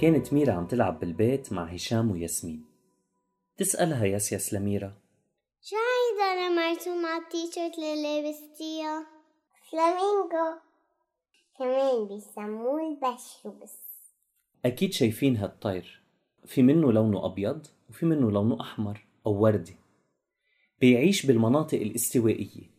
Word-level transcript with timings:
كانت 0.00 0.32
ميرا 0.32 0.52
عم 0.52 0.66
تلعب 0.66 1.00
بالبيت 1.00 1.52
مع 1.52 1.64
هشام 1.64 2.10
وياسمين. 2.10 2.64
تسألها 3.56 4.04
ياسياس 4.04 4.54
لميرا. 4.54 4.94
شو 5.62 5.76
هيدا 5.76 6.32
أنا 6.32 6.48
مرسوم 6.48 7.06
على 7.06 7.22
التيشيرت 7.22 7.78
اللي 7.78 8.22
لابستيها؟ 8.22 9.06
فلامينغو. 9.70 10.58
كمان 11.58 12.08
بيسموه 12.08 12.80
البشروس 12.88 13.72
أكيد 14.64 14.92
شايفين 14.92 15.36
هالطير. 15.36 16.02
في 16.46 16.62
منه 16.62 16.92
لونه 16.92 17.26
أبيض 17.26 17.66
وفي 17.90 18.06
منه 18.06 18.30
لونه 18.30 18.60
أحمر 18.60 19.06
أو 19.26 19.42
وردي 19.42 19.76
بيعيش 20.80 21.26
بالمناطق 21.26 21.80
الاستوائية 21.80 22.70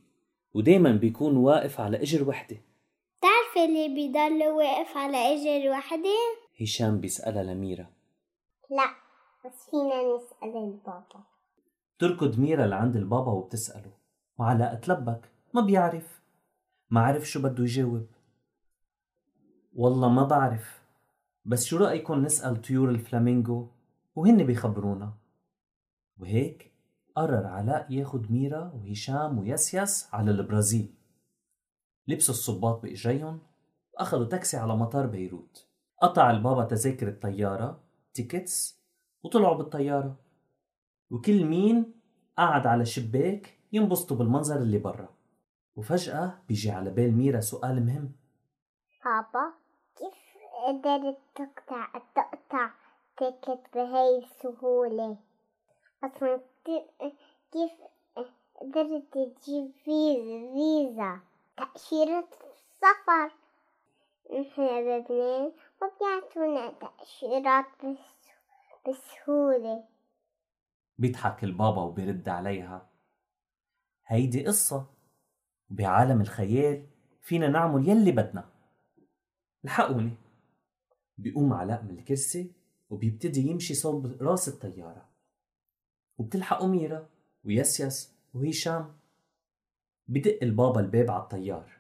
ودايما 0.53 0.91
بيكون 0.91 1.37
واقف 1.37 1.79
على 1.79 2.01
إجر 2.01 2.29
وحدة. 2.29 2.57
بتعرفي 3.17 3.65
اللي 3.65 3.95
بيضل 3.95 4.47
واقف 4.47 4.97
على 4.97 5.17
إجر 5.17 5.69
وحدة؟ 5.69 6.40
هشام 6.61 6.99
بيسألها 6.99 7.43
لميرا 7.43 7.89
لا 8.71 9.01
بس 9.45 9.69
فينا 9.71 10.15
نسأل 10.15 10.63
البابا. 10.63 11.23
تركض 11.99 12.39
ميرا 12.39 12.67
لعند 12.67 12.95
البابا 12.95 13.31
وبتسأله 13.31 13.91
وعلاء 14.37 14.75
تلبك 14.75 15.31
ما 15.53 15.61
بيعرف. 15.61 16.21
ما 16.89 17.01
عرف 17.01 17.23
شو 17.23 17.41
بده 17.41 17.63
يجاوب. 17.63 18.07
والله 19.75 20.09
ما 20.09 20.23
بعرف. 20.23 20.81
بس 21.45 21.65
شو 21.65 21.77
رأيكم 21.77 22.21
نسأل 22.21 22.61
طيور 22.61 22.89
الفلامينغو؟ 22.89 23.67
وهن 24.15 24.43
بيخبرونا. 24.43 25.13
وهيك 26.17 26.71
قرر 27.15 27.47
علاء 27.47 27.91
ياخد 27.91 28.31
ميرا 28.31 28.71
وهشام 28.75 29.39
ويسيس 29.39 30.13
على 30.13 30.31
البرازيل. 30.31 30.93
لبسوا 32.07 32.33
الصباط 32.33 32.81
بإجريهم 32.81 33.39
وأخذوا 33.93 34.25
تاكسي 34.25 34.57
على 34.57 34.75
مطار 34.77 35.05
بيروت. 35.05 35.70
قطع 36.01 36.31
البابا 36.31 36.63
تذاكر 36.63 37.07
الطيارة 37.07 37.79
tickets 38.13 38.81
وطلعوا 39.23 39.55
بالطيارة. 39.55 40.15
وكل 41.11 41.45
مين 41.45 41.93
قعد 42.37 42.67
على 42.67 42.85
شباك 42.85 43.59
ينبسطوا 43.71 44.17
بالمنظر 44.17 44.57
اللي 44.57 44.77
برا. 44.77 45.09
وفجأة 45.75 46.37
بيجي 46.47 46.71
على 46.71 46.89
بال 46.89 47.11
ميرا 47.11 47.39
سؤال 47.39 47.85
مهم. 47.85 48.11
بابا 49.05 49.53
كيف 49.95 50.21
قدرت 50.67 51.17
تقطع 51.35 51.87
تقطع 52.15 52.69
ticket 53.17 53.61
بهاي 53.73 54.17
السهولة؟ 54.17 55.17
أصلا 56.03 56.41
كيف 57.51 57.71
قدرت 58.61 59.03
تجيب 59.13 59.71
فيزا 59.85 60.53
فيزا؟ 60.53 61.19
تأشيرة 61.57 62.27
سفر 62.81 63.31
نحن 64.39 64.67
بلبنان 64.67 65.51
ما 65.81 65.91
بيعطونا 65.99 66.73
تأشيرات 66.79 67.65
بس 67.83 68.99
بسهولة. 68.99 69.83
بيضحك 70.97 71.43
البابا 71.43 71.81
وبيرد 71.81 72.29
عليها. 72.29 72.89
هيدي 74.05 74.45
قصة 74.45 74.85
بعالم 75.69 76.21
الخيال 76.21 76.87
فينا 77.21 77.47
نعمل 77.47 77.89
يلي 77.89 78.11
بدنا. 78.11 78.49
الحقوني 79.65 80.17
بيقوم 81.17 81.53
علاء 81.53 81.83
من 81.83 81.99
الكرسي 81.99 82.51
وبيبتدي 82.89 83.47
يمشي 83.47 83.73
صوب 83.73 84.05
راس 84.21 84.47
الطيارة. 84.47 85.09
وبتلحقوا 86.17 86.67
ميرا 86.67 87.09
ويسيس 87.43 88.15
وهشام. 88.33 88.97
بدق 90.07 90.39
البابا 90.41 90.79
الباب 90.79 91.11
على 91.11 91.23
الطيار. 91.23 91.71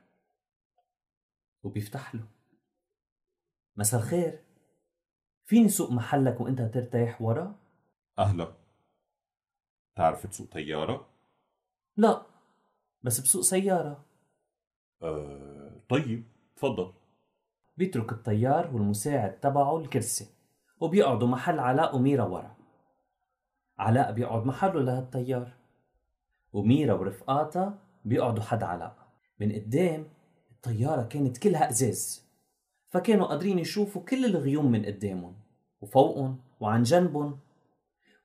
وبيفتح 1.63 2.15
له. 2.15 2.30
مساء 3.81 4.01
الخير. 4.01 4.39
فيني 5.45 5.69
سوق 5.69 5.91
محلك 5.91 6.41
وانت 6.41 6.61
ترتاح 6.61 7.21
ورا؟ 7.21 7.55
أهلا. 8.19 8.53
تعرف 9.95 10.27
تسوق 10.27 10.51
طيارة؟ 10.51 11.07
لا 11.97 12.25
بس 13.03 13.19
بسوق 13.19 13.41
سيارة. 13.41 14.05
آه 15.01 15.81
طيب 15.89 16.23
تفضل. 16.55 16.93
بيترك 17.77 18.11
الطيار 18.11 18.75
والمساعد 18.75 19.39
تبعه 19.39 19.77
الكرسي 19.77 20.27
وبيقعدوا 20.79 21.27
محل 21.27 21.59
علاء 21.59 21.95
وميرا 21.95 22.23
ورا. 22.23 22.55
علاء 23.77 24.11
بيقعد 24.11 24.45
محله 24.45 24.81
لهالطيار 24.81 25.53
وميرا 26.53 26.93
ورفقاتها 26.93 27.79
بيقعدوا 28.05 28.43
حد 28.43 28.63
علاء. 28.63 28.97
من 29.39 29.51
قدام 29.51 30.07
الطيارة 30.51 31.03
كانت 31.03 31.37
كلها 31.37 31.69
أزاز. 31.69 32.30
فكانوا 32.91 33.25
قادرين 33.25 33.59
يشوفوا 33.59 34.01
كل 34.01 34.25
الغيوم 34.25 34.71
من 34.71 34.85
قدامهم 34.85 35.35
وفوقهم 35.81 36.39
وعن 36.59 36.83
جنبهم. 36.83 37.39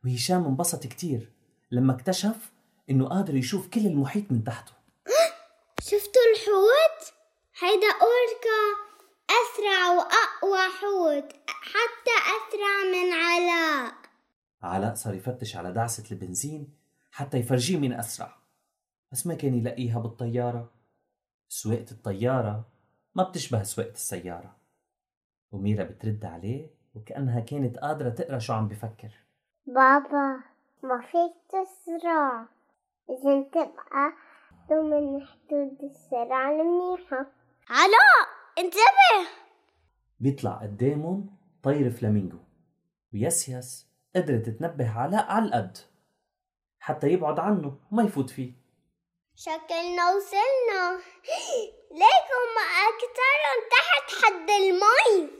وهشام 0.04 0.44
انبسط 0.44 0.86
كتير 0.86 1.32
لما 1.70 1.92
اكتشف 1.92 2.52
إنه 2.90 3.08
قادر 3.08 3.34
يشوف 3.34 3.68
كل 3.68 3.86
المحيط 3.86 4.32
من 4.32 4.44
تحته. 4.44 4.72
شفتوا 5.90 6.22
الحوت؟ 6.32 7.12
هيدا 7.58 7.86
أوركا 7.86 8.86
أسرع 9.30 9.90
وأقوى 9.90 10.68
حوت 10.68 11.32
حتى 11.46 12.16
أسرع 12.36 12.90
من 12.92 13.12
علاء. 13.12 13.94
علاء 14.62 14.94
صار 14.94 15.14
يفتش 15.14 15.56
على 15.56 15.72
دعسة 15.72 16.04
البنزين 16.10 16.68
حتى 17.10 17.38
يفرجيه 17.38 17.76
مين 17.76 17.92
أسرع 17.92 18.36
بس 19.12 19.26
ما 19.26 19.34
كان 19.34 19.54
يلاقيها 19.54 19.98
بالطيارة. 19.98 20.70
سواقة 21.48 21.90
الطيارة 21.90 22.75
ما 23.16 23.22
بتشبه 23.22 23.62
سواقة 23.62 23.92
السيارة. 23.92 24.56
وميرا 25.52 25.84
بترد 25.84 26.24
عليه 26.24 26.70
وكأنها 26.94 27.40
كانت 27.40 27.78
قادرة 27.78 28.08
تقرأ 28.08 28.38
شو 28.38 28.52
عم 28.52 28.68
بفكر. 28.68 29.10
بابا 29.66 30.40
ما 30.82 31.00
فيك 31.00 31.32
تسرع. 31.48 32.46
لازم 33.08 33.44
تبقى 33.44 34.12
ضمن 34.68 35.26
حدود 35.26 35.78
السرعة 35.82 36.50
المنيحة. 36.50 37.26
علاء 37.68 38.28
انتبه. 38.58 39.30
بيطلع 40.20 40.52
قدامهم 40.52 41.36
طير 41.62 41.90
فلامينغو. 41.90 42.38
ويسيس 43.14 43.88
قدرت 44.16 44.48
تنبه 44.48 44.98
علاء 44.98 45.26
على 45.26 45.44
القد. 45.44 45.78
حتى 46.80 47.08
يبعد 47.08 47.38
عنه 47.38 47.78
وما 47.92 48.02
يفوت 48.02 48.30
فيه. 48.30 48.65
شكلنا 49.38 50.10
وصلنا 50.14 50.96
ليكم 52.00 52.52
أكتر 52.88 53.40
تحت 53.70 54.24
حد 54.24 54.50
المي. 54.50 55.30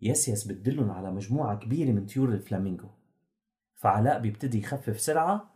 يسيس 0.00 0.44
بتدلن 0.44 0.90
على 0.90 1.10
مجموعة 1.10 1.58
كبيرة 1.58 1.90
من 1.90 2.06
طيور 2.06 2.28
الفلامينغو. 2.28 2.88
فعلاء 3.76 4.18
بيبتدي 4.18 4.58
يخفف 4.58 5.00
سرعة 5.00 5.54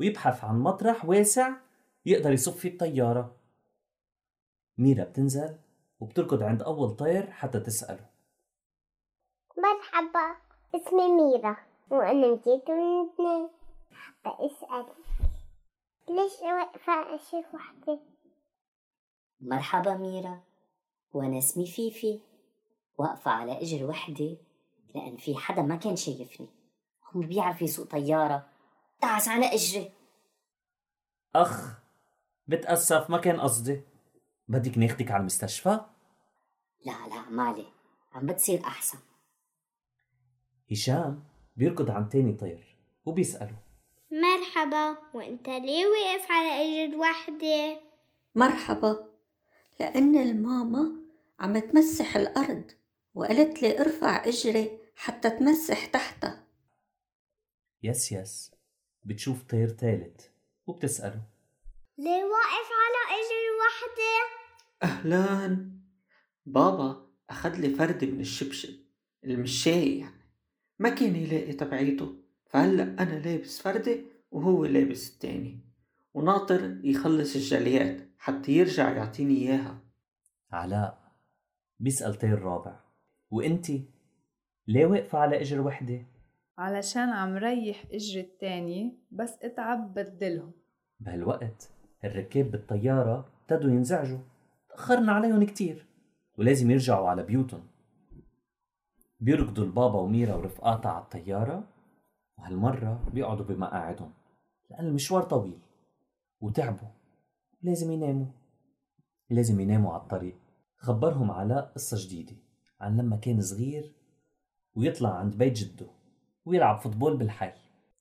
ويبحث 0.00 0.44
عن 0.44 0.60
مطرح 0.60 1.04
واسع 1.04 1.50
يقدر 2.06 2.32
يصب 2.32 2.52
فيه 2.52 2.68
الطيارة. 2.68 3.36
ميرا 4.78 5.04
بتنزل 5.04 5.58
وبتركض 6.00 6.42
عند 6.42 6.62
أول 6.62 6.96
طير 6.96 7.30
حتى 7.30 7.60
تسأله. 7.60 8.06
مرحبا 9.58 10.36
اسمي 10.74 11.08
ميرا 11.08 11.56
وأنا 11.90 12.34
جيت 12.36 12.70
من 12.70 13.02
لبنان 13.02 13.48
حتى 13.92 14.30
أسأل 14.46 14.86
ليش 16.10 16.32
واقفة 16.42 17.14
أشوف 17.14 17.54
وحدي 17.54 17.98
مرحبا 19.40 19.94
ميرا 19.94 20.42
وأنا 21.12 21.38
اسمي 21.38 21.66
فيفي. 21.66 22.20
واقفة 22.98 23.30
على 23.30 23.62
إجر 23.62 23.84
وحدة 23.84 24.36
لأن 24.94 25.16
في 25.16 25.36
حدا 25.36 25.62
ما 25.62 25.76
كان 25.76 25.96
شايفني. 25.96 26.48
هم 27.14 27.26
بيعرف 27.26 27.62
يسوق 27.62 27.86
طيارة. 27.86 28.48
دعس 29.02 29.28
على 29.28 29.54
إجري. 29.54 29.92
أخ 31.34 31.78
بتأسف 32.46 33.10
ما 33.10 33.18
كان 33.18 33.40
قصدي. 33.40 33.82
بدك 34.48 34.78
ناخدك 34.78 35.10
على 35.10 35.20
المستشفى؟ 35.20 35.80
لا 36.86 37.08
لا 37.08 37.30
مالي. 37.30 37.66
عم 38.12 38.26
بتصير 38.26 38.60
أحسن. 38.60 38.98
هشام 40.70 41.24
بيركض 41.56 41.90
عن 41.90 42.08
تاني 42.08 42.32
طير 42.32 42.76
وبيسأله. 43.04 43.67
مرحبا. 44.10 44.96
وأنت 45.14 45.48
ليه 45.48 45.86
واقف 45.86 46.30
على 46.30 46.84
اجر 46.84 46.96
وحدة؟ 46.96 47.80
مرحبا. 48.34 49.08
لأن 49.80 50.16
الماما 50.16 50.92
عم 51.40 51.58
تمسح 51.58 52.16
الأرض 52.16 52.70
وقالت 53.14 53.62
لي 53.62 53.80
ارفع 53.80 54.24
إجري 54.24 54.78
حتى 54.96 55.30
تمسح 55.30 55.86
تحتها. 55.86 56.44
yes 57.82 58.12
yes. 58.12 58.50
بتشوف 59.04 59.42
طير 59.42 59.68
تالت 59.68 60.30
وبتسأله. 60.66 61.22
ليه 61.98 62.24
واقف 62.24 62.68
على 62.82 63.20
اجر 63.20 63.44
وحدة؟ 63.60 64.38
لأن 64.82 65.78
بابا 66.46 67.08
أخذ 67.30 67.56
لي 67.56 67.70
فردة 67.70 68.06
من 68.06 68.20
الشبشب 68.20 68.74
المشاي 69.24 69.98
يعني. 69.98 70.30
ما 70.78 70.88
كان 70.88 71.16
يلاقي 71.16 71.52
تبعيته. 71.52 72.27
فهلأ 72.48 72.82
أنا 72.82 73.18
لابس 73.18 73.60
فردة 73.62 73.96
وهو 74.30 74.64
لابس 74.64 75.10
التاني 75.10 75.58
وناطر 76.14 76.80
يخلص 76.84 77.34
الجليات 77.36 78.00
حتى 78.18 78.52
يرجع 78.52 78.90
يعطيني 78.90 79.34
إياها. 79.34 79.78
علاء 80.52 80.98
بيسأل 81.80 82.14
طير 82.14 82.42
رابع 82.42 82.80
وانتي 83.30 83.84
ليه 84.66 84.86
واقفة 84.86 85.18
على 85.18 85.40
إجر 85.40 85.60
وحدة؟ 85.60 86.06
علشان 86.58 87.08
عم 87.08 87.36
ريح 87.36 87.84
إجر 87.92 88.20
التانية 88.20 88.92
بس 89.10 89.38
اتعب 89.42 89.94
بدلهم. 89.94 90.52
بهالوقت 91.00 91.70
الركاب 92.04 92.50
بالطيارة 92.50 93.28
ابتدوا 93.40 93.70
ينزعجوا 93.70 94.18
تأخرنا 94.68 95.12
عليهم 95.12 95.44
كتير 95.44 95.86
ولازم 96.38 96.70
يرجعوا 96.70 97.08
على 97.08 97.22
بيوتهم. 97.22 97.66
بيركضوا 99.20 99.64
البابا 99.64 99.98
وميرا 99.98 100.34
ورفقاتها 100.34 100.92
على 100.92 101.04
الطيارة؟ 101.04 101.64
وهالمرة 102.38 103.10
بيقعدوا 103.12 103.44
بمقاعدهم 103.44 104.12
لأن 104.70 104.86
المشوار 104.86 105.22
طويل 105.22 105.58
وتعبوا 106.40 106.88
لازم 107.62 107.92
يناموا. 107.92 108.26
لازم 109.30 109.60
يناموا 109.60 109.92
على 109.92 110.02
الطريق. 110.02 110.38
خبرهم 110.76 111.30
علاء 111.30 111.72
قصة 111.74 111.96
جديدة 112.06 112.36
عن 112.80 112.96
لما 112.96 113.16
كان 113.16 113.40
صغير 113.40 113.92
ويطلع 114.74 115.10
عند 115.10 115.36
بيت 115.38 115.52
جده 115.52 115.86
ويلعب 116.44 116.80
football 116.80 117.16
بالحي. 117.16 117.52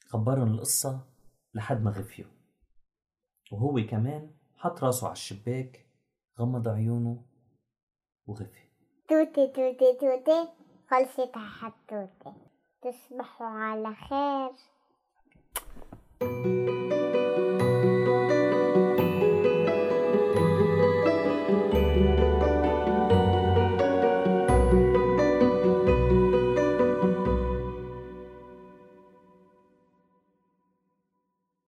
خبرهم 0.05 0.53
القصة 0.53 1.05
لحد 1.53 1.81
ما 1.81 1.91
غفيوا. 1.91 2.31
وهو 3.51 3.87
كمان 3.89 4.31
حط 4.55 4.83
راسه 4.83 5.07
على 5.07 5.13
الشباك 5.13 5.85
غمض 6.39 6.67
عيونه 6.67 7.25
وغفي. 8.27 8.67
توتي 9.07 9.47
توتي 9.47 9.93
توتي 9.93 10.47
خلصت 10.89 11.31
حتوتي 11.35 12.33
تصبحوا 12.81 13.47
على 13.47 13.95
خير. 13.95 14.51